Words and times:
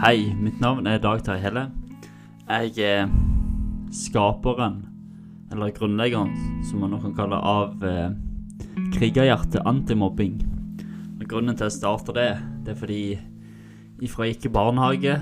Hei, 0.00 0.30
mitt 0.32 0.62
navn 0.64 0.86
er 0.88 0.96
Dag 0.96 1.20
Terje 1.20 1.42
Helle. 1.42 1.62
Jeg 2.48 2.78
er 2.80 3.10
skaperen, 3.92 4.78
eller 5.52 5.74
grunnleggeren, 5.76 6.30
som 6.64 6.80
man 6.80 6.94
nå 6.94 7.02
kan 7.02 7.12
kalle, 7.18 7.36
av 7.36 7.84
eh, 7.84 8.14
Krigerhjerte 8.94 9.60
antimobbing. 9.68 10.40
Og 11.20 11.26
grunnen 11.28 11.52
til 11.52 11.66
at 11.66 11.68
jeg 11.68 11.76
starter 11.82 12.16
det, 12.16 12.26
det 12.64 12.72
er 12.72 12.80
fordi 12.80 13.02
ifra 14.00 14.24
jeg 14.24 14.38
gikk 14.38 14.48
i 14.48 14.54
barnehage 14.56 15.20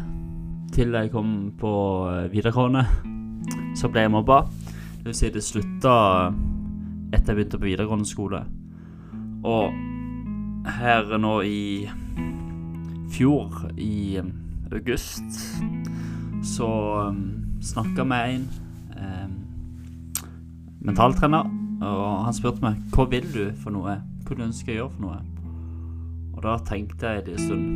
til 0.79 0.95
jeg 0.95 1.11
kom 1.11 1.37
på 1.59 1.75
eh, 2.15 2.31
videregående, 2.31 2.87
så 3.75 3.91
ble 3.91 4.07
jeg 4.07 4.15
mobba. 4.15 4.45
Det 5.03 5.11
vil 5.11 5.21
si 5.25 5.35
det 5.35 5.43
slutta 5.43 6.01
etter 6.31 7.33
jeg 7.33 7.41
begynte 7.41 7.59
på 7.59 7.73
videregående 7.73 8.15
skole. 8.15 8.47
Og 9.43 10.71
her 10.79 11.17
nå 11.19 11.41
i 11.43 11.89
fjor, 13.11 13.73
i 13.75 14.23
um, 14.23 14.37
august, 14.77 15.41
så 16.45 16.69
um, 17.09 17.23
snakka 17.65 18.05
med 18.09 18.35
en 18.35 18.47
um, 18.99 19.35
mentaltrener, 20.85 21.49
og 21.79 22.07
han 22.27 22.37
spurte 22.37 22.65
meg 22.65 22.79
hva 22.95 23.07
vil 23.11 23.27
du 23.33 23.43
for 23.63 23.75
noe, 23.75 23.99
hva 24.27 24.39
du 24.39 24.47
ønsker 24.47 24.75
å 24.75 24.79
gjøre 24.79 24.95
for 24.95 25.07
noe. 25.07 25.19
Og 26.37 26.43
da 26.45 26.55
tenkte 26.67 27.17
jeg 27.17 27.27
det 27.27 27.37
en 27.37 27.45
stund, 27.45 27.69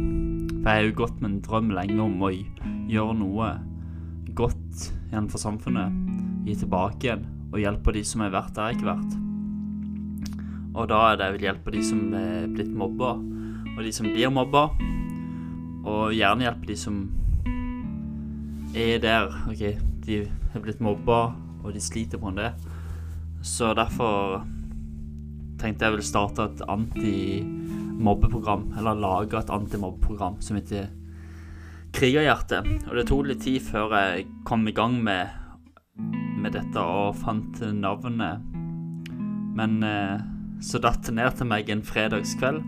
for 0.62 0.70
jeg 0.70 0.78
har 0.78 0.88
jo 0.88 0.98
gått 1.02 1.20
med 1.20 1.30
en 1.30 1.42
drøm 1.42 1.73
lenge 1.74 2.00
om 2.05 2.23
å 2.23 2.33
gjøre 2.33 3.19
noe 3.19 3.52
godt 4.38 4.92
igjen 5.11 5.28
for 5.28 5.42
samfunnet, 5.42 5.98
gi 6.47 6.56
tilbake 6.62 7.09
igjen 7.09 7.27
og 7.52 7.61
hjelpe 7.61 7.92
de 7.92 8.02
som 8.06 8.22
er 8.24 8.33
verdt 8.33 8.55
der 8.56 8.70
jeg 8.70 8.78
ikke 8.78 8.88
vært. 8.88 9.19
Og 10.72 10.88
da 10.88 11.00
er 11.11 11.19
det 11.19 11.27
jeg 11.27 11.36
vil 11.36 11.47
hjelpe 11.50 11.74
de 11.74 11.83
som 11.84 12.00
er 12.16 12.47
blitt 12.48 12.72
mobba, 12.72 13.12
og 13.74 13.83
de 13.84 13.92
som 13.92 14.09
blir 14.09 14.33
mobba. 14.33 14.69
Og 15.83 16.12
gjerne 16.14 16.47
hjelpe 16.47 16.69
de 16.69 16.77
som 16.78 17.02
er 18.78 19.00
der. 19.02 19.33
OK, 19.50 19.64
de 20.06 20.22
er 20.22 20.62
blitt 20.62 20.83
mobba, 20.84 21.33
og 21.62 21.75
de 21.75 21.83
sliter 21.83 22.20
på 22.22 22.30
det. 22.36 22.52
Så 23.42 23.72
derfor 23.75 24.44
tenkte 25.58 25.86
jeg 25.86 25.97
ville 25.97 26.06
starte 26.06 26.47
et 26.47 26.62
antimobbeprogram, 26.70 28.69
eller 28.78 28.98
lage 28.98 29.38
et 29.38 29.50
antimobbeprogram 29.50 30.38
som 30.42 30.58
heter 30.58 30.91
Krigerhjerte. 31.92 32.62
Og 32.88 32.97
det 32.97 33.06
tok 33.10 33.27
litt 33.28 33.42
tid 33.44 33.60
før 33.66 33.92
jeg 33.98 34.27
kom 34.48 34.64
i 34.69 34.75
gang 34.75 34.97
med, 35.05 35.28
med 36.41 36.55
dette 36.56 36.80
og 36.80 37.19
fant 37.20 37.60
navnet. 37.75 38.47
Men 39.53 39.83
eh, 39.84 40.22
så 40.64 40.80
datt 40.80 41.05
det 41.05 41.19
ned 41.19 41.36
til 41.36 41.50
meg 41.50 41.69
en 41.70 41.84
fredagskveld. 41.84 42.62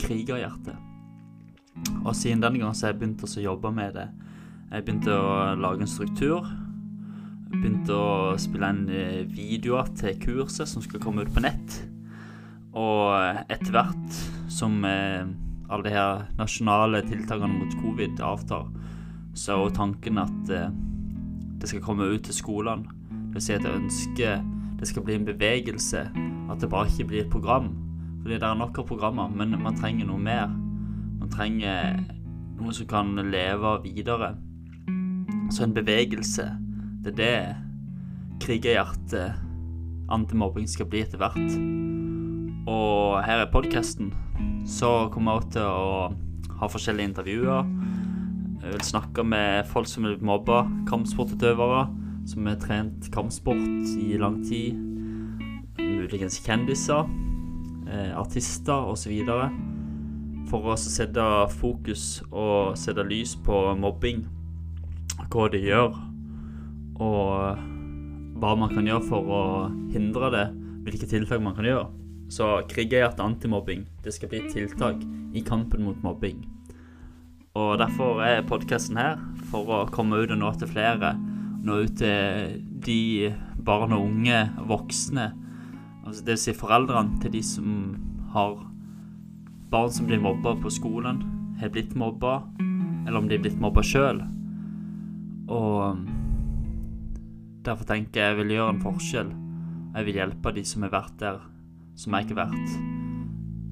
Krigerhjerte. 0.00 0.76
Og 2.04 2.14
siden 2.16 2.42
den 2.42 2.58
gang 2.60 2.74
så 2.74 2.86
har 2.86 2.94
jeg 2.94 3.00
begynt 3.00 3.24
å 3.24 3.44
jobbe 3.44 3.72
med 3.74 3.94
det. 3.98 4.08
Jeg 4.70 4.84
begynte 4.86 5.14
å 5.14 5.54
lage 5.58 5.84
en 5.84 5.90
struktur. 5.90 6.46
Begynte 7.50 7.96
å 7.96 8.36
spille 8.38 8.70
inn 8.70 8.84
eh, 8.94 9.22
videoer 9.26 9.90
til 9.98 10.18
kurset 10.22 10.70
som 10.70 10.84
skal 10.84 11.02
komme 11.02 11.26
ut 11.26 11.32
på 11.34 11.42
nett. 11.42 11.80
Og 12.78 13.10
etter 13.50 13.74
hvert 13.74 14.20
som 14.52 14.78
eh, 14.86 15.26
alle 15.70 15.86
de 15.86 15.94
her 15.94 16.24
nasjonale 16.38 17.02
tiltakene 17.06 17.58
mot 17.58 17.74
covid 17.82 18.22
avtar, 18.26 18.70
så 19.34 19.58
er 19.58 19.74
tanken 19.74 20.22
at 20.22 20.54
eh, 20.54 20.70
det 21.60 21.70
skal 21.70 21.84
komme 21.84 22.08
ut 22.10 22.24
til 22.26 22.36
skolene. 22.36 22.98
Det 23.10 23.38
vil 23.38 23.46
si 23.46 23.58
at 23.58 23.66
jeg 23.66 23.82
ønsker 23.82 24.40
det 24.80 24.88
skal 24.88 25.04
bli 25.04 25.18
en 25.18 25.26
bevegelse 25.28 26.06
at 26.50 26.62
det 26.62 26.70
bare 26.72 26.88
ikke 26.88 27.10
blir 27.10 27.24
et 27.24 27.30
program. 27.32 27.68
Fordi 28.22 28.34
det 28.34 28.46
er 28.48 28.56
nok 28.56 28.78
av 28.80 28.86
programmer, 28.88 29.28
men 29.28 29.58
man 29.62 29.76
trenger 29.76 30.08
noe 30.08 30.20
mer. 30.20 30.48
Man 31.20 31.30
trenger 31.32 32.00
noe 32.58 32.72
som 32.76 32.88
kan 32.90 33.12
leve 33.30 33.76
videre. 33.84 34.34
Så 35.50 35.64
en 35.66 35.76
bevegelse, 35.76 36.46
det 37.04 37.14
er 37.14 37.20
det 37.20 38.40
krigerhjertet 38.40 39.46
antimobbing 40.10 40.66
skal 40.70 40.88
bli 40.90 41.04
etter 41.04 41.20
hvert. 41.20 41.56
Og 42.70 43.20
her 43.24 43.44
er 43.44 43.52
podkasten. 43.52 44.12
Så 44.68 45.10
kommer 45.14 45.40
jeg 45.40 45.54
til 45.56 45.68
å 45.68 46.10
ha 46.60 46.68
forskjellige 46.68 47.12
intervjuer. 47.12 47.70
Jeg 48.60 48.74
vil 48.74 48.84
snakke 48.84 49.24
med 49.24 49.68
folk 49.70 49.88
som 49.88 50.06
er 50.08 50.20
mobba, 50.24 50.64
kampsportutøvere 50.90 51.86
som 52.28 52.46
har 52.46 52.58
trent 52.60 53.08
kampsport 53.14 53.96
i 53.98 54.18
lang 54.20 54.42
tid 54.44 54.76
muligens 55.80 56.40
kjendiser, 56.44 57.08
eh, 57.90 58.12
artister 58.18 58.90
osv. 58.92 59.12
For 60.48 60.72
å 60.72 60.76
sette 60.80 61.24
fokus 61.60 62.22
og 62.30 62.78
sette 62.78 63.04
lys 63.06 63.36
på 63.44 63.58
mobbing, 63.78 64.24
hva 65.30 65.48
de 65.52 65.60
gjør, 65.62 65.98
og 67.00 67.66
hva 68.40 68.54
man 68.58 68.72
kan 68.72 68.88
gjøre 68.88 69.06
for 69.06 69.30
å 69.30 69.42
hindre 69.92 70.30
det, 70.34 70.46
hvilke 70.86 71.08
tiltak 71.10 71.42
man 71.44 71.54
kan 71.58 71.68
gjøre. 71.68 71.90
Så 72.30 72.48
Krigerhjerte 72.70 73.24
antimobbing 73.26 73.84
det 74.04 74.14
skal 74.14 74.30
bli 74.30 74.40
et 74.40 74.54
tiltak 74.54 75.02
i 75.34 75.42
kampen 75.46 75.84
mot 75.86 75.98
mobbing. 76.06 76.40
Og 77.58 77.76
Derfor 77.80 78.22
er 78.24 78.46
podkasten 78.46 78.98
her, 78.98 79.18
for 79.50 79.66
å 79.66 79.84
komme 79.90 80.22
ut 80.22 80.32
og 80.32 80.38
nå 80.40 80.50
til 80.58 80.70
flere. 80.70 81.12
Nå 81.60 81.82
ut 81.84 81.96
til 82.00 82.60
de 82.86 83.32
barn 83.60 83.92
og 83.92 84.06
unge, 84.06 84.44
voksne, 84.70 85.30
Altså 86.10 86.24
det 86.24 86.34
vil 86.34 86.42
si 86.42 86.52
foreldrene 86.58 87.20
til 87.22 87.30
de 87.36 87.40
som 87.44 87.74
har 88.32 88.56
barn 89.70 89.90
som 89.90 90.06
blir 90.06 90.20
mobba 90.20 90.56
på 90.58 90.70
skolen, 90.70 91.22
har 91.60 91.70
blitt 91.70 91.94
mobba, 91.94 92.42
eller 93.06 93.18
om 93.18 93.28
de 93.28 93.36
er 93.36 93.42
blitt 93.44 93.60
mobba 93.60 93.84
sjøl. 93.86 94.22
Og 95.50 96.00
derfor 97.66 97.86
tenker 97.86 98.20
jeg 98.20 98.32
jeg 98.32 98.38
vil 98.40 98.54
gjøre 98.56 98.74
en 98.74 98.82
forskjell. 98.82 99.30
Jeg 99.94 100.06
vil 100.06 100.20
hjelpe 100.20 100.54
de 100.54 100.64
som 100.66 100.86
har 100.86 100.94
vært 100.94 101.16
der 101.22 101.40
som 101.98 102.14
jeg 102.14 102.26
ikke 102.26 102.38
har 102.38 102.50
vært. 102.50 102.76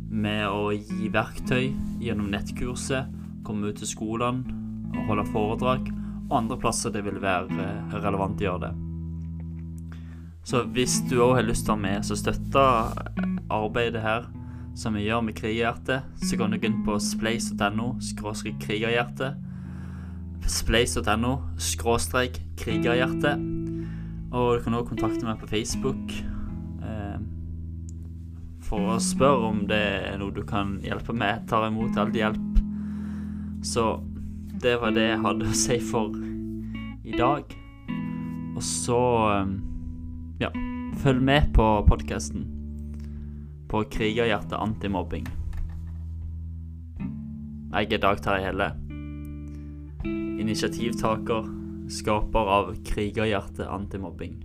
Med 0.09 0.45
å 0.49 0.71
gi 0.73 1.11
verktøy 1.13 1.71
gjennom 2.03 2.31
nettkurset, 2.33 3.11
komme 3.47 3.71
ut 3.71 3.79
til 3.81 3.91
skolene 3.91 4.57
og 4.95 5.11
holde 5.11 5.27
foredrag, 5.33 5.91
og 6.29 6.37
andre 6.43 6.59
plasser 6.61 6.93
det 6.93 7.03
vil 7.07 7.21
være 7.23 7.49
eh, 7.59 7.95
relevant 7.99 8.41
å 8.41 8.47
gjøre 8.47 8.69
det. 8.69 8.75
Så 10.49 10.63
hvis 10.73 11.01
du 11.11 11.19
òg 11.21 11.39
har 11.41 11.49
lyst 11.49 11.67
til 11.67 11.75
å 11.75 11.77
være 11.77 11.85
med 11.85 12.07
så 12.09 12.17
støtte 12.17 12.65
arbeidet 13.53 14.01
her 14.05 14.29
som 14.79 14.95
vi 14.95 15.09
gjør 15.09 15.25
med 15.27 15.35
Krigerhjerte, 15.35 16.03
så 16.23 16.37
kan 16.39 16.53
du 16.53 16.59
gå 16.61 16.69
inn 16.71 16.83
på 16.87 16.95
spleis.no 17.03 17.97
skråstrek 18.05 18.61
krigerhjerte. 18.63 19.33
Spleis.no 20.47 21.33
skråstrek 21.59 22.39
krigerhjerte. 22.61 23.35
Og 24.29 24.59
du 24.59 24.63
kan 24.63 24.77
òg 24.79 24.91
kontakte 24.93 25.27
meg 25.27 25.41
på 25.41 25.49
Facebook 25.51 26.13
eh, 26.85 27.17
for 28.69 28.93
å 28.95 28.99
spørre 29.03 29.49
om 29.49 29.65
det 29.67 29.81
er 30.13 30.21
noe 30.21 30.37
du 30.37 30.45
kan 30.47 30.77
hjelpe 30.85 31.17
med. 31.17 31.41
Jeg 31.41 31.49
tar 31.51 31.67
imot 31.67 31.99
all 31.99 32.13
hjelp. 32.15 32.61
Så 33.67 33.89
det 34.63 34.77
var 34.79 34.95
det 34.95 35.09
jeg 35.09 35.25
hadde 35.25 35.49
å 35.49 35.57
si 35.59 35.81
for 35.83 36.15
i 37.03 37.17
dag. 37.19 37.51
Og 38.55 38.63
så 38.63 39.03
eh, 39.33 39.57
ja, 40.45 40.53
følg 41.03 41.25
med 41.33 41.51
på 41.59 41.67
podkasten 41.91 42.47
på 43.69 43.83
Krigerhjerte 43.93 44.57
antimobbing. 44.57 45.27
Jeg 47.69 47.93
er 47.93 48.01
Dag 48.01 48.23
Terje 48.25 48.47
Helle. 48.47 48.69
Initiativtaker, 50.41 51.51
skaper 51.93 52.53
av 52.55 52.71
Krigerhjerte 52.89 53.69
antimobbing. 53.69 54.39